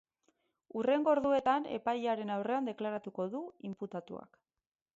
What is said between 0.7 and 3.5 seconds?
Hurrengo orduetan epailearen aurrean deklaratuko du